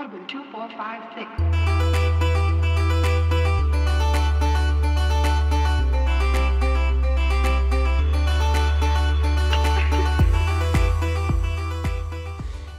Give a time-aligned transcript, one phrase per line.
[0.00, 1.28] Could have been two, four, five, six.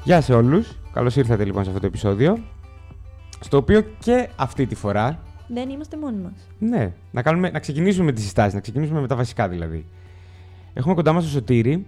[0.04, 0.78] Γεια σε όλους.
[0.94, 2.44] Καλώς ήρθατε λοιπόν σε αυτό το επεισόδιο.
[3.40, 6.48] Στο οποίο και αυτή τη φορά, Δεν είμαστε μόνοι μας.
[6.60, 9.86] ναι, να, κάνουμε, να ξεκινήσουμε με τις συστάσεις, να ξεκινήσουμε με τα βασικά δηλαδή.
[10.74, 11.86] Έχουμε κοντά μας τον Σωτήρη.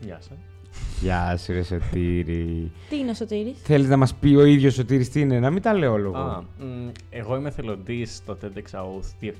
[0.00, 0.55] Γεια σας.
[1.00, 2.72] Γεια σου ρε Σωτήρη.
[2.88, 5.62] Τι είναι ο Σωτήρης; Θέλεις να μας πει ο ίδιος Σωτήρης τι είναι, να μην
[5.62, 6.16] τα λέω λόγω.
[6.16, 9.30] Α, μ, εγώ είμαι θελοντής στο TEDx South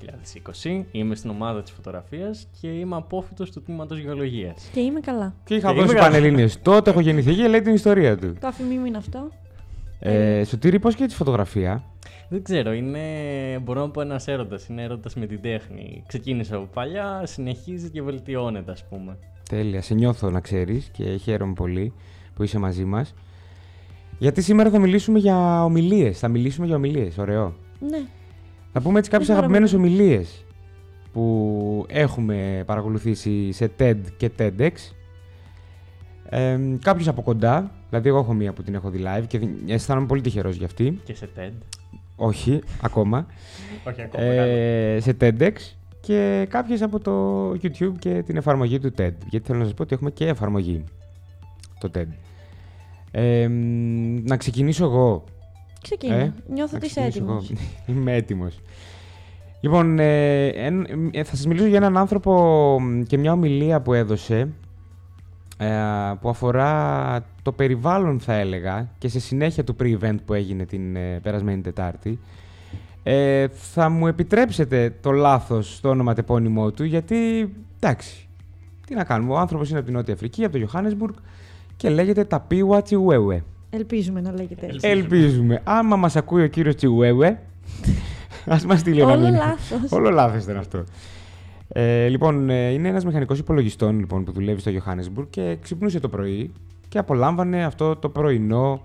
[0.65, 0.85] 2020.
[0.91, 4.69] Είμαι στην ομάδα της φωτογραφίας και είμαι απόφυτος του τμήματος γεωλογίας.
[4.73, 5.33] Και είμαι καλά.
[5.43, 6.11] Και είχα Και δώσει είμαι καλά.
[6.11, 6.61] Πανελλήνιες.
[6.61, 8.33] Τότε έχω γεννηθεί και λέει την ιστορία του.
[8.39, 9.29] Το αφημίμι είναι αυτό.
[9.99, 11.83] Ε, Σωτήρη, πώς και τη φωτογραφία;
[12.29, 12.99] Δεν ξέρω, είναι,
[13.63, 14.67] μπορώ να πω ένας έρωτας.
[14.67, 16.03] Είναι έρωτας με την τέχνη.
[16.07, 19.17] Ξεκίνησε από παλιά, συνεχίζει και βελτιώνεται ας πούμε.
[19.49, 21.93] Τέλεια, σε νιώθω να ξέρεις και χαίρομαι πολύ
[22.35, 23.13] που είσαι μαζί μας.
[24.17, 26.19] Γιατί σήμερα θα μιλήσουμε για ομιλίες.
[26.19, 27.53] Θα μιλήσουμε για ομιλίες, ωραίο.
[27.89, 27.99] Ναι.
[28.73, 29.83] Να πούμε έτσι κάποιες Είναι πάρα αγαπημένες πολύ.
[29.83, 30.45] ομιλίες
[31.13, 34.71] που έχουμε παρακολουθήσει σε TED και TEDx.
[36.29, 40.05] Ε, κάποιους από κοντά, δηλαδή εγώ έχω μία που την έχω δει live και αισθάνομαι
[40.07, 40.99] πολύ τυχερός για αυτή.
[41.03, 41.51] Και σε TED.
[42.15, 43.25] Όχι, ακόμα.
[43.89, 44.23] Όχι ακόμα.
[44.23, 44.41] καλά.
[44.41, 45.51] ε, σε TEDx
[46.01, 49.11] και κάποιες από το YouTube και την εφαρμογή του TED.
[49.29, 50.83] Γιατί θέλω να σας πω ότι έχουμε και εφαρμογή
[51.79, 52.05] το TED.
[53.11, 55.23] Ε, μ, να ξεκινήσω εγώ.
[55.81, 56.15] Ξεκίνα.
[56.15, 57.49] Ε, Νιώθω να ότι είσαι ξεκινήσω έτοιμος.
[57.51, 57.59] εγώ.
[57.99, 58.59] Είμαι έτοιμος.
[59.61, 62.33] Λοιπόν, ε, εν- ε, θα σας μιλήσω για έναν άνθρωπο
[62.81, 64.49] μ, και μια ομιλία που έδωσε
[65.57, 65.67] ε,
[66.21, 71.19] που αφορά το περιβάλλον θα έλεγα και σε συνέχεια του pre-event που έγινε την ε,
[71.23, 72.19] περασμένη Τετάρτη.
[73.09, 77.49] Ε, θα μου επιτρέψετε το λάθος στο όνομα τεπώνυμό του γιατί,
[77.79, 78.27] εντάξει,
[78.87, 81.13] τι να κάνουμε, ο άνθρωπος είναι από την Νότια Αφρική, από το Johannesburg
[81.77, 83.43] και λέγεται Ταπίουα Τσιουέουε.
[83.69, 84.87] Ελπίζουμε να λέγεται έτσι.
[84.87, 85.17] Ελπίζουμε.
[85.19, 85.61] Ελπίζουμε.
[85.63, 87.39] Άμα μας ακούει ο κύριος Τσιουέουε,
[88.45, 89.45] ας μας στείλει ένα Όλο μήνυμα.
[89.45, 89.91] λάθος.
[89.91, 90.83] Όλο λάθος ήταν αυτό.
[91.67, 96.09] Ε, λοιπόν, ε, είναι ένας μηχανικός υπολογιστών λοιπόν, που δουλεύει στο Johannesburg και ξυπνούσε το
[96.09, 96.51] πρωί
[96.89, 98.81] και απολάμβανε αυτό το πρωινό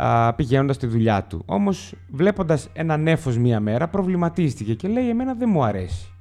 [0.00, 1.42] α, πηγαίνοντας στη δουλειά του.
[1.46, 6.12] Όμως, βλέποντας ένα νέφος μία μέρα, προβληματίστηκε και λέει «Εμένα δεν μου αρέσει.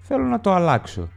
[0.00, 1.08] Θέλω να το αλλάξω».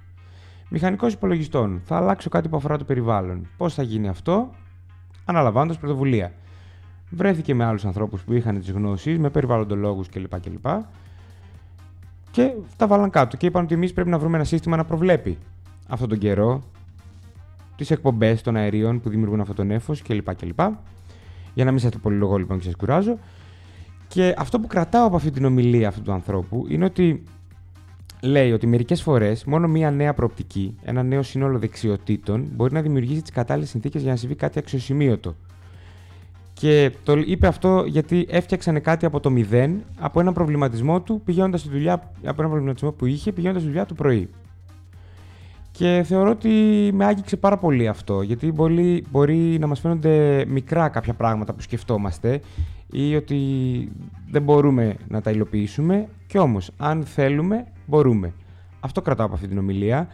[0.69, 1.81] Μηχανικός υπολογιστών.
[1.85, 3.47] Θα αλλάξω κάτι που αφορά το περιβάλλον.
[3.57, 4.49] Πώς θα γίνει αυτό,
[5.25, 6.31] αναλαμβάνοντας πρωτοβουλία.
[7.09, 10.39] Βρέθηκε με άλλους ανθρώπους που είχαν τις γνώσεις, με περιβαλλοντολόγους κλπ.
[10.39, 10.65] κλπ.
[12.31, 15.37] Και τα βάλαν κάτω και είπαν ότι εμείς πρέπει να βρούμε ένα σύστημα να προβλέπει
[15.87, 16.63] αυτόν τον καιρό,
[17.75, 20.35] τις εκπομπές των αερίων που δημιουργούν αυτό το νέφο κλπ.
[20.35, 20.59] κλπ.
[21.53, 23.17] Για να μην σα το πολυλογώ λοιπόν και σα κουράζω.
[24.07, 27.23] Και αυτό που κρατάω από αυτή την ομιλία αυτού του ανθρώπου είναι ότι
[28.21, 33.21] λέει ότι μερικές φορές μόνο μία νέα προοπτική, ένα νέο σύνολο δεξιοτήτων μπορεί να δημιουργήσει
[33.21, 35.35] τις κατάλληλες συνθήκες για να συμβεί κάτι αξιοσημείωτο.
[36.53, 41.59] Και το είπε αυτό γιατί έφτιαξανε κάτι από το μηδέν, από έναν προβληματισμό του πηγαίνοντας
[41.59, 44.29] στη δουλειά, από έναν προβληματισμό που είχε πηγαίνοντας στη δουλειά του πρωί.
[45.81, 46.49] Και θεωρώ ότι
[46.93, 51.61] με άγγιξε πάρα πολύ αυτό, γιατί μπορεί, μπορεί να μας φαίνονται μικρά κάποια πράγματα που
[51.61, 52.41] σκεφτόμαστε
[52.91, 53.37] ή ότι
[54.29, 58.33] δεν μπορούμε να τα υλοποιήσουμε, και όμως αν θέλουμε μπορούμε.
[58.79, 60.07] Αυτό κρατάω από αυτή την ομιλία.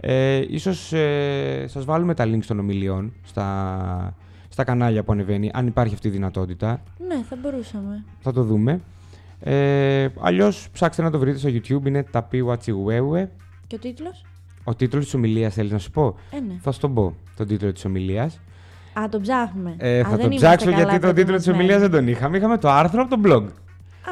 [0.00, 4.14] Ε, ίσως ε, σας βάλουμε τα links των ομιλιών στα,
[4.48, 6.82] στα κανάλια που ανεβαίνει, αν υπάρχει αυτή η δυνατότητα.
[7.06, 8.04] Ναι, θα μπορούσαμε.
[8.20, 8.80] Θα το δούμε.
[9.40, 13.26] Ε, Αλλιώς ψάξτε να το βρείτε στο YouTube, είναι Ταπί Wachiwewe.
[13.66, 14.24] Και ο τίτλος;
[14.70, 16.54] Ο τίτλος της ομιλίας θέλεις να σου πω; Ε, ναι.
[16.60, 18.40] Θα σου τον πω, τον τίτλο της ομιλίας.
[19.00, 19.74] Α, τον ψάχνουμε.
[19.78, 21.58] Ε, Α, θα δεν τον είμαστε ψάξω καλά γιατί τον τίτλο της προετοιμασμένοι.
[21.62, 22.36] ομιλίας δεν τον είχαμε.
[22.36, 23.44] Είχαμε το άρθρο από το blog.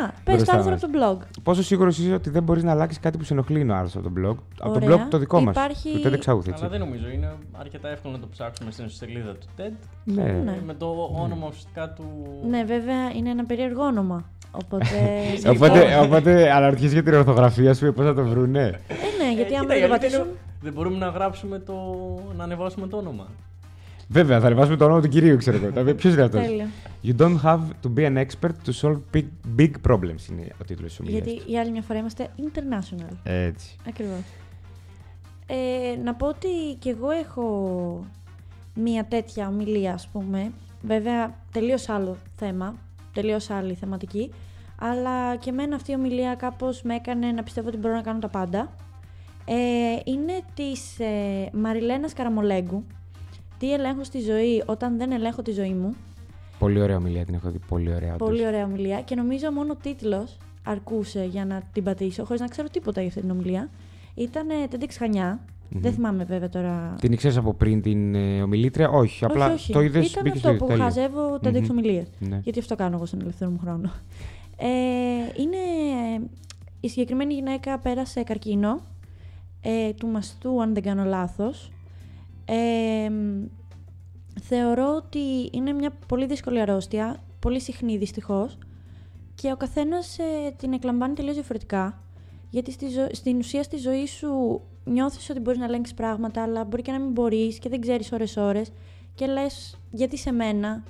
[0.02, 0.82] Α, πες μπροστά το άρθρο μας.
[0.82, 1.40] από το blog.
[1.42, 3.96] Πόσο σίγουρος είσαι ότι δεν μπορείς να αλλάξεις κάτι που σε ενοχλεί είναι ο άρθρος
[3.96, 5.04] από το blog; Από το Ωραία.
[5.04, 5.56] blog το δικό μας.
[5.56, 6.52] Υπάρχει- Το TEDx South, έτσι.
[6.60, 9.72] Αλλά δεν νομίζω, είναι αρκετά εύκολο να το ψάξουμε στην σελίδα του TED.
[10.04, 10.22] Ναι.
[10.22, 10.58] Ναι.
[10.66, 10.86] Με το
[11.22, 12.04] όνομα ουσιαστικά του.
[12.48, 14.24] Ναι, βέβαια είναι ένα περίεργο όνομα.
[14.50, 14.86] Οπότε.
[15.54, 18.80] Οπότε, οπότε αναρωτιέσαι για την ορθογραφία σου, πώς θα το βρουνε.
[18.88, 20.26] ε, ναι, γιατί άμα Κοίτα, δεν το η αλήθεια πατήσουν.
[20.62, 21.74] Είναι, Δεν μπορούμε να γράψουμε το.
[22.36, 23.26] να ανεβάσουμε το όνομα.
[24.08, 25.94] Βέβαια, θα ανεβάσουμε το όνομα του κυρίου, ξέρω εγώ.
[25.94, 26.66] Ποιος είναι αυτός; Τέλειο.
[27.04, 29.24] You don't have to be an expert to solve big,
[29.58, 31.26] big problems είναι ο τίτλος της ομιλίας.
[31.26, 33.16] Γιατί η άλλη μια φορά είμαστε international.
[33.22, 33.76] Έτσι.
[33.88, 34.20] Ακριβώς.
[35.46, 36.48] Ε, να πω ότι
[36.78, 38.04] και εγώ έχω
[38.74, 40.52] μία τέτοια ομιλία, ας πούμε.
[40.82, 42.74] Βέβαια, τελείως άλλο θέμα,
[43.12, 44.30] τελείως άλλη θεματική.
[44.78, 48.18] Αλλά και εμένα αυτή η ομιλία κάπως με έκανε να πιστεύω ότι μπορώ να κάνω
[48.18, 48.72] τα πάντα.
[49.50, 52.84] Ε, είναι της ε, Μαριλένας Καραμολέγκου.
[53.58, 55.94] Τι ελέγχω στη ζωή όταν δεν ελέγχω τη ζωή μου.
[56.58, 57.58] Πολύ ωραία ομιλία, την έχω δει.
[57.68, 58.14] Πολύ ωραία.
[58.14, 58.28] όντως.
[58.28, 62.46] Πολύ ωραία ομιλία και νομίζω μόνο ο τίτλος αρκούσε για να την πατήσω, χωρίς να
[62.46, 63.70] ξέρω τίποτα για αυτή την ομιλία.
[64.14, 66.94] Ήταν TEDx Χανιά, Δεν θυμάμαι βέβαια τώρα.
[67.00, 69.24] Την ήξερες από πριν την ε, ομιλήτρια, όχι.
[69.24, 69.72] Απλά όχι, όχι.
[69.72, 70.10] το είδες.
[70.10, 71.66] Ήταν αυτό που χαζεύω τα Μμμ.
[71.68, 72.40] mm Ναι.
[72.42, 73.92] Γιατί αυτό κάνω εγώ στον ελεύθερο μου χρόνο.
[74.56, 74.66] Ε,
[75.36, 75.56] είναι.
[76.80, 78.80] Η συγκεκριμένη γυναίκα πέρασε καρκίνο
[79.62, 81.72] ε, του μαστού, αν δεν κάνω λάθος.
[82.44, 83.44] Ε, μ,
[84.42, 88.58] θεωρώ ότι είναι μια πολύ δύσκολη αρρώστια, πολύ συχνή δυστυχώς
[89.34, 92.02] και ο καθένας ε, την εκλαμβάνει τελείως διαφορετικά.
[92.50, 96.64] Γιατί στη ζω- στην ουσία στη ζωή σου νιώθεις ότι μπορείς να ελέγξεις πράγματα, αλλά
[96.64, 98.70] μπορεί και να μην μπορείς και δεν ξέρεις ώρες-ώρες
[99.14, 100.82] και λες γιατί σε μένα;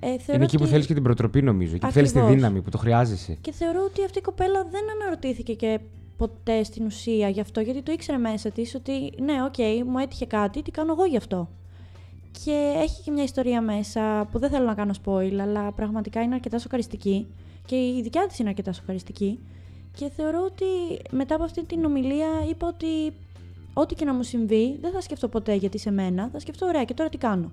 [0.00, 1.74] Ε, θεωρώ Είναι εκεί που ότι- θέλεις και την προτροπή, νομίζω.
[1.74, 2.40] Εκεί που θέλεις τη Ακριβώς.
[2.40, 3.38] δύναμη, που το χρειάζεσαι.
[3.40, 5.80] και θεωρώ ότι αυτή η κοπέλα δεν αναρωτήθηκε και
[6.18, 10.26] ποτέ στην ουσία γι' αυτό, γιατί το ήξερε μέσα της ότι ναι, οκ, μου έτυχε
[10.26, 11.48] κάτι, τι κάνω εγώ γι' αυτό.
[12.44, 16.34] Και έχει και μια ιστορία μέσα που δεν θέλω να κάνω spoil, αλλά πραγματικά είναι
[16.34, 17.26] αρκετά σοκαριστική
[17.66, 19.38] και η δικιά της είναι αρκετά σοκαριστική.
[19.96, 20.64] Και θεωρώ ότι
[21.10, 23.12] μετά από αυτή την ομιλία είπα ότι
[23.72, 26.84] ό,τι και να μου συμβεί δεν θα σκεφτώ ποτέ γιατί σε μένα, θα σκεφτώ ωραία
[26.84, 27.52] και τώρα τι κάνω.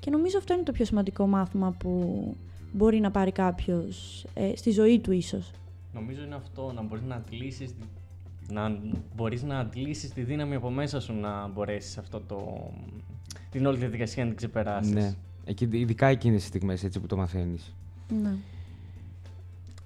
[0.00, 2.22] Και νομίζω αυτό είναι το πιο σημαντικό μάθημα που
[2.72, 5.50] μπορεί να πάρει κάποιος ε, στη ζωή του ίσως.
[5.96, 7.74] Νομίζω είναι αυτό, να μπορείς να αντλήσεις,
[8.48, 8.78] να
[9.16, 12.70] μπορείς να αντλήσεις τη δύναμη από μέσα σου να μπορέσεις αυτό το,
[13.50, 14.92] την όλη διαδικασία να την ξεπεράσεις.
[14.92, 15.14] Ναι.
[15.44, 17.74] Εκεί, ειδικά εκείνες τι στιγμές έτσι που το μαθαίνεις.
[18.22, 18.34] Ναι.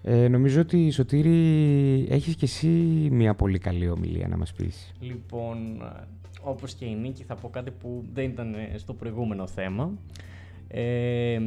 [0.03, 2.69] Ε, νομίζω ότι Σωτήρη έχεις και εσύ
[3.11, 4.93] μια πολύ καλή ομιλία να μας πεις.
[5.01, 5.83] Λοιπόν,
[6.43, 9.93] όπως και η Νίκη θα πω κάτι που δεν ήταν ε, στο προηγούμενο θέμα.
[10.73, 10.81] Ε,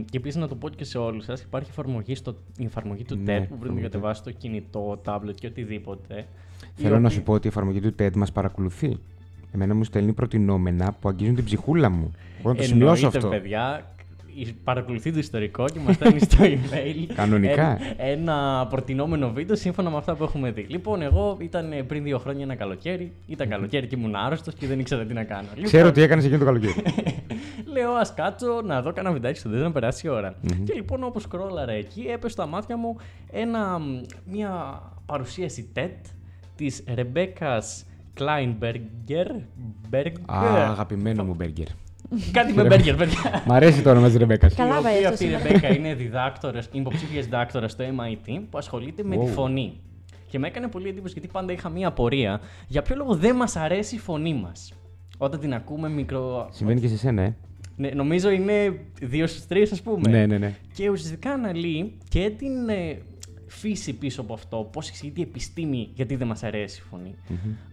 [0.09, 3.15] και επίσης να το πω και σε όλους σας, υπάρχει εφαρμογή, στο, η εφαρμογή του
[3.15, 6.15] Ναι, TED που μπορείτε να εφαρμογή κατεβάσετε στο κινητό, tablet και οτιδήποτε.
[6.77, 8.97] η Θέλω να οποία- σου πω ότι η εφαρμογή του TED μας παρακολουθεί.
[9.51, 12.11] Εμένα μου στέλνει προτινόμενα που αγγίζουν την ψυχούλα μου.
[12.41, 13.29] Μπορώ να το σημειώσω Εννοείται, αυτό.
[13.29, 13.93] παιδιά,
[14.35, 17.77] η- παρακολουθεί το ιστορικό και μας στέλνει στο email Κανονικά.
[17.97, 20.65] ένα, ένα προτινόμενο βίντεο σύμφωνα με αυτά που έχουμε δει.
[20.69, 24.67] Λοιπόν, εγώ ήταν ε, πριν δύο χρόνια ένα καλοκαίρι, ήταν καλοκαίρι και ήμουν άρρωστος και
[24.67, 25.47] δεν ήξερα τι να κάνω.
[25.61, 26.73] Ξέρω τι έκανες εκείνο το καλοκαίρι.
[27.73, 31.03] Λέω, ας κάτσω να δω κανένα βιντεάκι στο δεν να περάσει η ωρα Και λοιπόν,
[31.03, 32.95] όπως σκρόλαρα εκεί, έπεσε στα μάτια μου
[33.31, 33.83] ένα, μ,
[34.25, 35.89] μια παρουσίαση TED
[36.55, 39.31] της Ρεμπέκας Κλάινμπεργκερ.
[40.25, 41.65] Α, αγαπημένο μου μπέργκερ.
[42.31, 43.43] Κάτι με μπέργκερ, παιδιά.
[43.47, 44.53] Μ' αρέσει το όνομα της Ρεμπέκας.
[44.53, 48.39] Καλά η οποία πάει αυτή η αυτό Ρεμπέκα είναι διδάκτορα, είναι υποψήφια διδάκτορα στο MIT
[48.49, 49.33] που ασχολείται με τη Wow.
[49.33, 49.79] φωνή.
[50.29, 53.55] Και με έκανε πολύ εντύπωση γιατί πάντα είχα μία απορία για ποιο λόγο δεν μας
[53.55, 54.73] αρέσει η φωνή μας.
[55.17, 56.47] Όταν την ακούμε μικρό.
[56.51, 57.35] Συμβαίνει και σε σένα, ε.
[57.75, 60.09] Ναι, νομίζω είναι δύο στους τρεις, ας πούμε.
[60.09, 60.55] Ναι, ναι, ναι.
[60.73, 62.97] Και ουσιαστικά αναλύει και την ε,
[63.53, 67.15] φύση πίσω από αυτό, πώς εξηγείται η επιστήμη γιατί δεν μας αρέσει η φωνη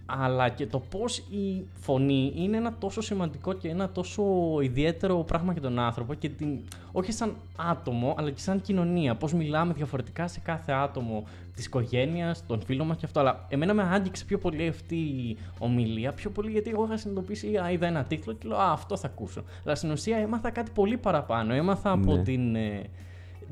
[0.06, 4.23] Αλλά και το πώς η φωνή είναι ένα τόσο σημαντικό και ένα τόσο
[4.62, 6.59] ιδιαίτερο πράγμα για τον άνθρωπο και την,
[6.93, 9.15] όχι σαν άτομο, αλλά και σαν κοινωνία.
[9.17, 11.25] Πώς μιλάμε διαφορετικά σε κάθε άτομο
[11.55, 13.21] της οικογένειας, των φίλων μας και αυτό.
[13.21, 17.56] Αλλά εμένα με άγγιξε πιο πολύ αυτή η ομιλία, πιο πολύ γιατί εγώ είχα συνειδητοποιήσει,
[17.56, 19.44] α, είδα ένα τίτλο και λέω, Α, αυτό θα ακούσω.
[19.65, 21.55] Αλλά στην ουσία έμαθα κάτι πολύ παραπάνω.
[21.55, 22.23] Έμαθα από Ναι.
[22.23, 22.55] την.
[22.55, 22.82] ε,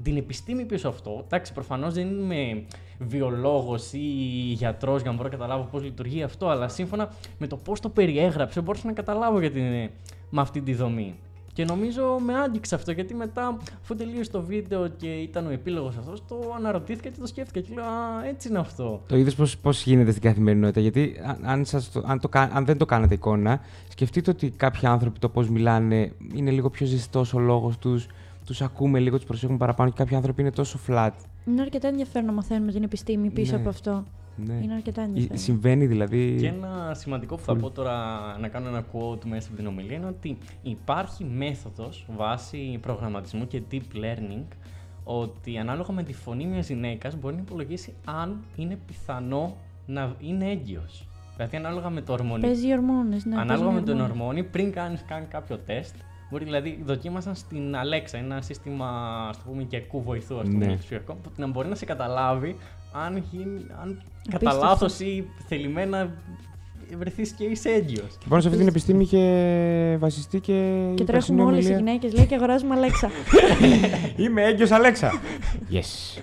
[0.02, 1.22] την επιστήμη πίσω αυτό.
[1.24, 2.62] Εντάξει, προφανώς δεν είμαι
[2.98, 3.98] βιολόγος ή
[4.52, 7.88] γιατρός για να μπορώ να καταλάβω πώς λειτουργεί αυτό, αλλά σύμφωνα με το πώς το
[7.88, 9.90] περιέγραψε, μπορούσα να καταλάβω γιατί είναι
[10.30, 11.14] με αυτή τη δομή.
[11.52, 15.96] Και νομίζω με άγγιξε αυτό, γιατί μετά, αφού τελείωσε το βίντεο και ήταν ο επίλογος
[15.96, 17.60] αυτός, το αναρωτήθηκα και το σκέφτηκα.
[17.60, 19.02] Και λέω, Α, έτσι είναι αυτό.
[19.06, 20.80] Το είδες πώς, πώς γίνεται στην καθημερινότητα.
[20.80, 24.50] Γιατί αν, αν, σας το, αν, το, κα- αν δεν το κάνατε εικόνα, σκεφτείτε ότι
[24.50, 28.06] κάποιοι άνθρωποι το πώς μιλάνε είναι λίγο πιο ζεστός ο λόγος τους,
[28.48, 31.10] τους ακούμε λίγο, τους προσέχουμε παραπάνω και κάποιοι άνθρωποι είναι τόσο flat.
[31.46, 33.60] Είναι αρκετά ενδιαφέρον να μαθαίνουμε την επιστήμη πίσω Ναι.
[33.60, 34.04] από αυτό.
[34.46, 34.54] Ναι.
[34.62, 35.38] Είναι αρκετά Ε, ενδιαφέρον.
[35.38, 36.36] Συμβαίνει δηλαδή.
[36.40, 37.96] Και ένα σημαντικό που θα πω τώρα
[38.40, 43.62] να κάνω ένα quote μέσα από την ομιλία είναι ότι υπάρχει μέθοδος βάσει προγραμματισμού και
[43.70, 44.44] deep learning
[45.04, 49.56] ότι ανάλογα με τη φωνή μιας γυναίκας μπορεί να υπολογίσει αν είναι πιθανό
[49.86, 51.08] να είναι έγκυος.
[51.36, 53.40] Δηλαδή ανάλογα με το ορμονικό Παίζει ορμόνες, ναι.
[53.40, 54.20] Ανάλογα με παίζουν τον ορμόνες.
[54.20, 55.94] ορμόνη, πριν κάνεις κάνει κάποιο τεστ,
[56.30, 58.86] μπορεί δηλαδή δοκίμασαν στην Alexa, ένα σύστημα
[59.28, 60.76] ας το πούμε οικιακού βοηθού, ας πούμε, Ναι.
[60.76, 62.56] ψηφιακό, που να μπορεί να σε καταλάβει
[62.92, 64.66] αν, γίνει, αν κατά Απίστευτο.
[64.66, 66.10] λάθος ή θελημένα
[66.98, 68.16] βρεθείς και είσαι έγκυος.
[68.18, 70.52] Και πάνω σε αυτή την επιστήμη είχε βασιστεί και.
[70.92, 71.76] η Και περσινή τρέχουμε όλες οι ομιλία.
[71.78, 73.10] γυναίκες, λέει και αγοράζουμε Αλέξα.
[74.22, 75.12] Είμαι έγκυος Αλέξα.
[75.72, 76.22] yes.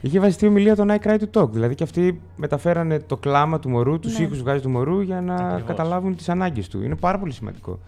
[0.00, 1.50] Είχε βασιστεί η ομιλία των I Cry to Talk.
[1.50, 4.24] Δηλαδή και αυτοί μεταφέρανε το κλάμα του μωρού, τους Ναι.
[4.24, 5.62] ήχους που βγάζεις του μωρού για να Ακριβώς.
[5.66, 6.82] καταλάβουν τις ανάγκες του.
[6.82, 7.78] Είναι πάρα πολύ σημαντικό.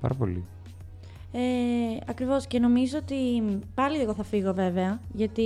[0.00, 0.44] Πάρα πολύ.
[1.32, 1.40] Ε,
[2.06, 2.46] Ακριβώς.
[2.46, 3.16] Και νομίζω ότι
[3.74, 5.00] πάλι εγώ θα φύγω βέβαια.
[5.12, 5.44] Γιατί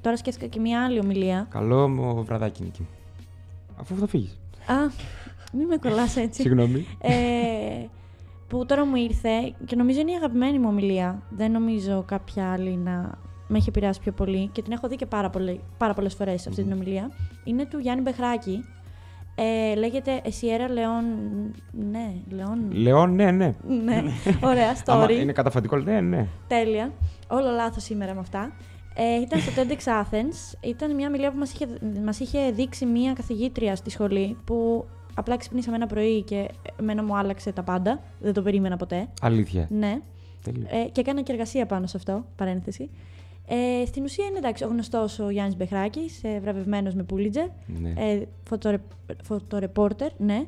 [0.00, 1.46] τώρα σκέφτηκα και μια άλλη ομιλία.
[1.50, 2.80] Καλό μου βραδάκι, Νίκη.
[2.80, 2.88] μου.
[3.80, 4.38] Αφού θα φύγεις.
[4.66, 4.74] Α,
[5.52, 6.42] μην με κολλάς έτσι.
[6.42, 6.86] Συγγνώμη.
[7.00, 7.12] ε,
[8.48, 11.22] που τώρα μου ήρθε και νομίζω είναι η αγαπημένη μου ομιλία.
[11.30, 15.06] Δεν νομίζω κάποια άλλη να με έχει επηρεάσει πιο πολύ και την έχω δει και
[15.06, 17.10] πάρα, πολύ, πάρα πολλές φορές αυτή την ομιλία.
[17.44, 18.64] Είναι του Γιάννη Μπεχράκη.
[19.34, 21.04] Ε, λέγεται Sierra Leon.
[21.70, 22.58] Ναι, Leon.
[22.70, 23.54] Λεόν, ναι, ναι.
[23.84, 24.02] ναι,
[24.42, 25.10] ωραία, Άμα story.
[25.20, 26.26] είναι καταφατικό, ναι, ναι.
[26.46, 26.92] Τέλεια.
[27.28, 28.52] Όλο λάθος σήμερα με αυτά.
[28.94, 30.58] Ε, ήταν στο TEDx Athens.
[30.60, 31.66] Ήταν μια ομιλία που μας είχε,
[32.04, 36.48] μας είχε δείξει μια καθηγήτρια στη σχολή που απλά ξυπνήσαμε ένα πρωί και
[36.80, 38.00] εμένα μου άλλαξε τα πάντα.
[38.20, 39.08] Δεν το περίμενα ποτέ.
[39.20, 39.66] Αλήθεια.
[39.70, 40.00] Ναι.
[40.42, 40.66] Τέλειο.
[40.70, 42.90] Ε, και έκανα και εργασία πάνω σε αυτό, παρένθεση.
[43.46, 47.46] Ε, στην ουσία είναι εντάξει, ο γνωστός ο Γιάννης Μπεχράκης, ε, βραβευμένος με Πούλιτζερ.
[47.66, 47.92] Ναι.
[47.96, 48.78] Ε, φωτορε,
[49.22, 50.44] φωτορεπόρτερ, ναι.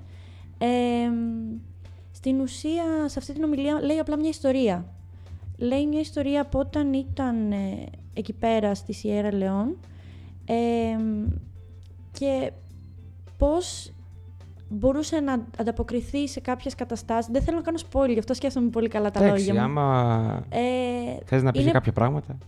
[0.58, 1.54] Ε, μ,
[2.10, 4.84] στην ουσία, σε αυτή την ομιλία λέει απλά μια ιστορία.
[5.58, 7.84] Λέει μια ιστορία από όταν ήταν ε,
[8.14, 9.76] εκεί πέρα στη Σιέρα Λεόν
[10.44, 10.54] ε,
[10.98, 11.24] μ,
[12.12, 12.52] και
[13.38, 13.90] πώς
[14.68, 17.32] μπορούσε να ανταποκριθεί σε κάποιες καταστάσεις.
[17.32, 19.80] Δεν θέλω να κάνω spoil, γι' αυτό σκέφτομαι πολύ καλά τα Εντάξει, λόγια μου.
[19.80, 20.58] άμα Ε,
[21.24, 22.38] θες να πεις είναι- κάποια πράγματα.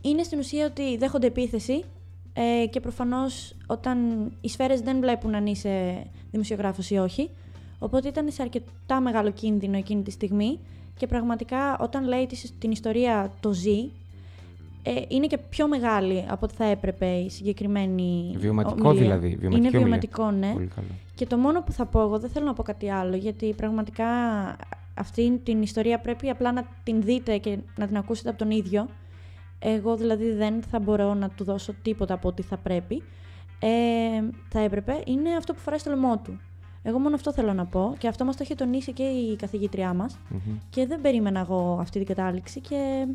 [0.00, 1.84] Είναι στην ουσία ότι δέχονται επίθεση
[2.32, 3.98] ε, και προφανώς όταν
[4.40, 7.30] οι σφαίρες δεν βλέπουν αν είσαι δημοσιογράφος ή όχι.
[7.78, 10.58] Οπότε ήταν σε αρκετά μεγάλο κίνδυνο εκείνη τη στιγμή
[10.96, 13.90] και πραγματικά όταν λέει της- την ιστορία το ζει,
[14.82, 19.02] ε, είναι και πιο μεγάλη από ό,τι θα έπρεπε η συγκεκριμένη Βιωματικό ομιλία.
[19.02, 19.80] δηλαδή, βιωματική Είναι ομιλία.
[19.80, 20.52] βιωματικό, ναι.
[20.52, 20.86] Πολύ καλό.
[21.14, 24.06] Και το μόνο που θα πω εγώ, δεν θέλω να πω κάτι άλλο, γιατί πραγματικά
[24.94, 28.88] αυτή την ιστορία πρέπει απλά να την δείτε και να την ακούσετε από τον ίδιο.
[29.58, 33.02] Εγώ δηλαδή δεν θα μπορώ να του δώσω τίποτα από ό,τι θα πρέπει.
[33.58, 33.68] Ε,
[34.48, 36.40] θα έπρεπε, είναι αυτό που φοράει στο λαιμό του.
[36.82, 39.94] Εγώ μόνο αυτό θέλω να πω και αυτό μας το είχε τονίσει και η καθηγήτριά
[39.94, 40.58] μας Μμμ.
[40.70, 43.06] και δεν περίμενα εγώ αυτή την κατάληξη και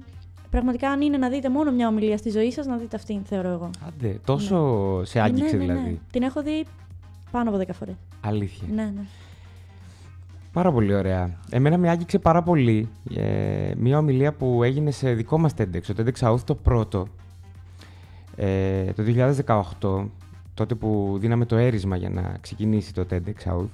[0.49, 3.49] πραγματικά αν είναι να δείτε μόνο μια ομιλία στη ζωή σας, να δείτε αυτήν θεωρώ
[3.49, 3.69] εγώ.
[3.87, 5.79] Άντε, τόσο σε άγγιξε ναι, ναι, ναι.
[5.79, 5.99] δηλαδή.
[6.11, 6.65] Την έχω δει
[7.31, 7.95] πάνω από 10 φορές.
[8.21, 8.67] Αλήθεια.
[8.73, 9.05] Ναι, ναι.
[10.53, 11.39] Πάρα πολύ ωραία.
[11.49, 15.93] Εμένα με άγγιξε πάρα πολύ ε, μια ομιλία που έγινε σε δικό μας TEDx, το
[15.97, 17.07] TEDx South το πρώτο,
[18.35, 19.03] ε, το
[19.79, 20.05] 2018,
[20.53, 23.67] τότε που δίναμε το έρισμα για να ξεκινήσει το TEDx South,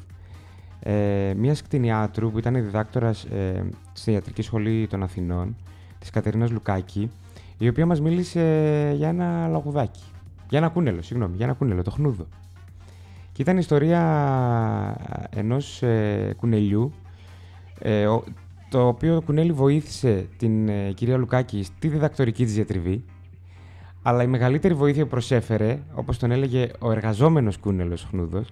[0.80, 5.56] ε, μιας κτηνιάτρου που ήταν διδάκτορας ε, στη Ιατρική Σχολή των Αθηνών,
[6.00, 7.12] της Κατερίνας Λουκάκη,
[7.58, 8.40] η οποία μας μίλησε
[8.96, 10.04] για ένα λαγουδάκι.
[10.50, 12.28] Για ένα κούνελο, συγγνώμη, για ένα κούνελο, το χνούδο.
[13.40, 14.02] Και ήταν η ιστορία
[15.30, 16.92] ενός ε, κουνελιού,
[17.80, 18.24] ε, ο-
[18.70, 23.04] το οποίο κουνέλι βοήθησε την ε, κυρία Λουκάκη στη διδακτορική της διατριβή,
[24.02, 28.48] αλλά η μεγαλύτερη βοήθεια που προσέφερε, όπως τον έλεγε ο εργαζόμενος κούνελος χνούδος,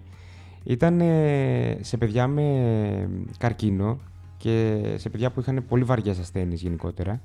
[0.64, 3.98] ήταν ε, σε παιδιά με καρκίνο
[4.38, 7.22] και σε παιδιά που είχαν πολύ βαριές ασθένειες γενικότερα,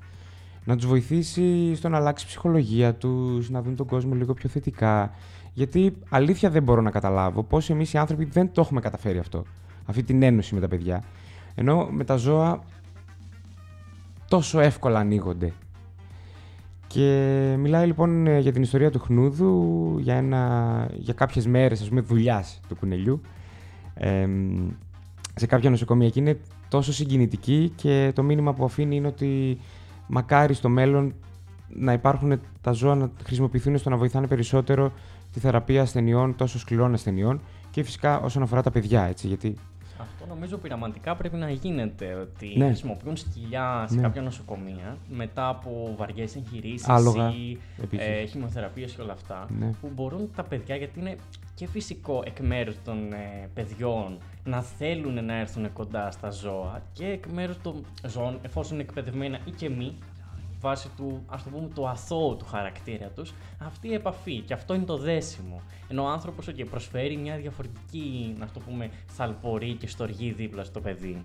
[0.65, 4.49] να τους βοηθήσει στο να αλλάξει η ψυχολογία τους, να δουν τον κόσμο λίγο πιο
[4.49, 5.11] θετικά.
[5.53, 9.45] Γιατί αλήθεια δεν μπορώ να καταλάβω πώς εμείς οι άνθρωποι δεν το έχουμε καταφέρει αυτό,
[9.85, 11.05] αυτή την ένωση με τα παιδιά.
[11.55, 12.63] Ενώ με τα ζώα
[14.29, 15.53] τόσο εύκολα ανοίγονται.
[16.87, 21.89] Και μιλάει λοιπόν ε, για την ιστορία του χνούδου, για, ένα, για κάποιες μέρες ας
[21.89, 23.21] πούμε δουλειάς του κουνελιού
[23.95, 24.69] εμ,
[25.35, 26.39] σε κάποια νοσοκομεία και είναι
[26.69, 29.59] τόσο συγκινητική και το μήνυμα που αφήνει είναι ότι
[30.07, 31.15] μακάρι στο μέλλον
[31.69, 34.93] να υπάρχουν τα ζώα να χρησιμοποιηθούν στο να βοηθάνε περισσότερο
[35.33, 37.41] τη θεραπεία ασθενειών, τόσο σκληρών ασθενειών
[37.71, 39.57] και φυσικά όσον αφορά τα παιδιά, έτσι, γιατί
[40.01, 42.15] Αυτό νομίζω πειραματικά πρέπει να γίνεται.
[42.15, 42.67] Ότι Ναι.
[42.67, 44.03] χρησιμοποιούν σκυλιά σε Ναι.
[44.03, 48.07] κάποια νοσοκομεία μετά από βαριές εγχειρήσεις Άλογα, ή επίσης.
[48.07, 49.47] ε, χημειοθεραπείες και όλα αυτά.
[49.59, 49.71] Ναι.
[49.81, 51.17] Που μπορούν τα παιδιά, γιατί είναι
[51.55, 57.07] και φυσικό εκ μέρους των ε, παιδιών να θέλουν να έρθουν κοντά στα ζώα και
[57.07, 59.95] εκ μέρους των ζώων, εφόσον είναι εκπαιδευμένα ή και μη,
[60.61, 64.75] βάσει του, ας το πούμε, του αθώου του χαρακτήρα τους, αυτή η επαφή και αυτό
[64.75, 65.61] είναι το δέσιμο.
[65.89, 70.81] Ενώ ο άνθρωπος okay, προσφέρει μια διαφορετική, να το πούμε, θαλπορή και στοργή δίπλα στο
[70.81, 71.23] παιδί.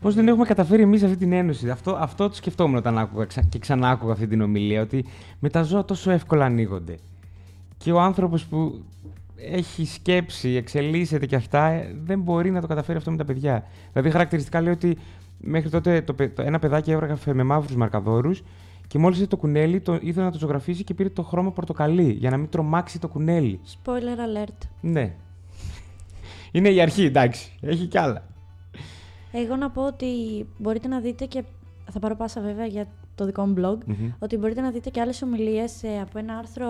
[0.00, 3.42] Πώς δεν έχουμε καταφέρει εμείς αυτή την ένωση; Αυτό, αυτό το σκεφτόμουν όταν άκουγα ξα-
[3.48, 4.82] και ξανά άκουγα αυτή την ομιλία.
[4.82, 5.04] Ότι
[5.38, 6.96] με τα ζώα τόσο εύκολα ανοίγονται.
[7.78, 8.84] Και ο άνθρωπος που
[9.36, 13.64] έχει σκέψη, εξελίσσεται και αυτά, ε, δεν μπορεί να το καταφέρει αυτό με τα παιδιά.
[13.92, 14.96] Δηλαδή, χαρακτηριστικά λέει ότι
[15.38, 18.42] μέχρι τότε το, παι- το- ένα παιδάκι έγραφε με μαύρους μαρκαδόρους
[18.88, 22.12] και μόλις είδε το κουνέλι, το, ήθελε να το ζωγραφίσει και πήρε το χρώμα πορτοκαλί
[22.12, 23.60] για να μην τρομάξει το κουνέλι.
[23.84, 24.68] Spoiler alert.
[24.80, 25.14] Ναι.
[26.52, 27.52] Είναι η αρχή, εντάξει.
[27.60, 28.22] Έχει κι άλλα.
[29.32, 30.06] Εγώ να πω ότι
[30.58, 31.42] μπορείτε να δείτε και.
[31.90, 33.78] Θα πάρω πάσα βέβαια για το δικό μου blog.
[33.86, 34.10] Μμμ.
[34.18, 36.66] Ότι μπορείτε να δείτε και άλλες ομιλίες ε, από ένα άρθρο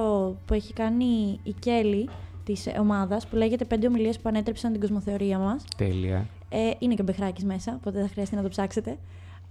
[0.47, 2.09] που έχει κάνει η Κέλλη
[2.47, 5.65] της ε, ομάδας που λέγεται «Πέντε ομιλίες που ανέτρεψαν την κοσμοθεωρία μας».
[5.77, 6.27] Τέλεια.
[6.49, 8.97] Ε, είναι και ο Μπεχράκης μέσα, οπότε δεν χρειάζεται να το ψάξετε.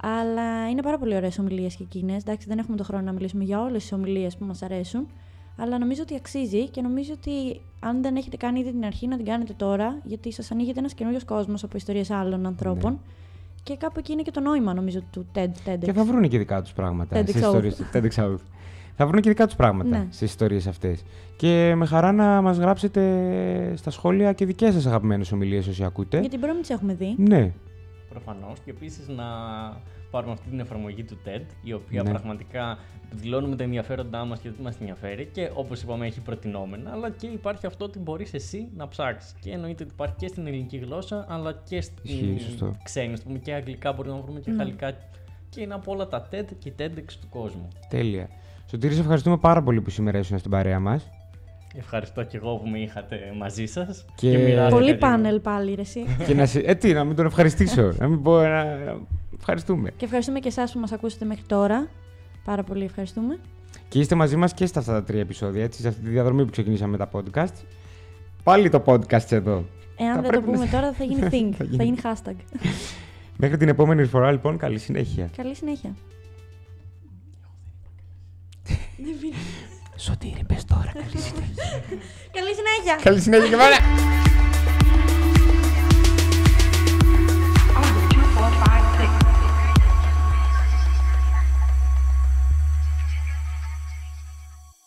[0.02, 2.22] Αλλά είναι πάρα πολύ ωραίες ομιλίες και εκείνες.
[2.22, 5.08] Εντάξει, δεν έχουμε το χρόνο να μιλήσουμε για όλες τις ομιλίες που μας αρέσουν.
[5.56, 9.16] Αλλά νομίζω ότι αξίζει και νομίζω ότι αν δεν έχετε κάνει ήδη την αρχή να
[9.16, 12.92] την κάνετε τώρα, γιατί σας ανοίγεται ένας καινούριος κόσμος από ιστορίες άλλων ανθρώπων.
[12.92, 12.98] Ναι.
[13.62, 15.40] Και κάπου εκεί είναι και το νόημα νομίζω του TED.
[15.40, 15.78] TEDx.
[15.80, 17.20] Και θα βρουν και δικά τους πράγματα.
[17.20, 17.42] TEDx σε South.
[17.42, 18.40] ιστορίες του TEDx South.
[18.96, 20.06] Θα βρουν και δικά τους πράγματα Ναι.
[20.10, 21.02] στις ιστορίες αυτές.
[21.36, 26.20] Και με χαρά να μας γράψετε στα σχόλια και δικές σας αγαπημένες ομιλίες όσοι ακούτε.
[26.20, 27.14] Γιατί μπορεί να μην τις έχουμε δει.
[27.18, 27.52] Ναι,
[28.08, 28.58] Προφανώς.
[28.64, 29.24] Και επίσης να
[30.10, 32.10] πάρουμε αυτή την εφαρμογή του TED, η οποία Ναι.
[32.10, 32.78] πραγματικά
[33.12, 37.26] δηλώνουμε τα ενδιαφέροντά μας και τι μας ενδιαφέρει και όπως είπαμε έχει προτινόμενα, αλλά και
[37.26, 39.34] υπάρχει αυτό ότι μπορείς εσύ να ψάξεις.
[39.40, 42.74] Και εννοείται ότι υπάρχει και στην ελληνική γλώσσα, αλλά και στην Ισχύει, σωστό.
[42.82, 43.12] ξένη.
[43.12, 44.56] Α πούμε και αγγλικά μπορούμε να βρούμε και Ναι.
[44.56, 44.92] γαλλικά.
[45.48, 47.68] Και είναι από όλα τα TED και TEDx του κόσμου.
[47.88, 48.28] τέλεια.
[48.70, 51.10] Σωτήρη, σε ευχαριστούμε πάρα πολύ που σήμερα ήσουν στην παρέα μας.
[51.78, 54.04] Ευχαριστώ και εγώ που με είχατε μαζί σας.
[54.14, 54.98] Και- μοιράστηκα Πολύ λίγο.
[54.98, 56.04] πάνελ πάλι, ρε, εσύ.
[56.26, 56.58] και να σε...
[56.58, 57.92] Ε, τι, να μην τον ευχαριστήσω.
[58.00, 58.40] να μην πω.
[58.42, 58.64] Να...
[58.64, 58.96] να-
[59.38, 59.90] Ευχαριστούμε.
[59.96, 61.88] και ευχαριστούμε και εσάς που μας ακούσατε μέχρι τώρα.
[62.44, 63.38] Πάρα πολύ ευχαριστούμε.
[63.88, 66.44] Και είστε μαζί μας και στα αυτά τα τρία επεισόδια, έτσι, σε αυτή τη διαδρομή
[66.44, 67.52] που ξεκινήσαμε τα podcast.
[68.42, 69.64] Πάλι το podcast εδώ.
[69.96, 71.54] Εάν Θα δεν το πρέπει πούμε να- τώρα, θα γίνει thing.
[71.56, 71.76] Θα γίνει.
[71.76, 72.34] θα γίνει hashtag.
[73.36, 75.30] Μέχρι την επόμενη φορά, λοιπόν, καλή συνέχεια.
[75.36, 75.94] Καλή συνέχεια.
[79.96, 81.82] Σωτήρη, πες τώρα, καλή συνέχεια.
[82.32, 82.98] Καλή συνέχεια.
[83.02, 83.76] καλή συνέχεια και πάρα.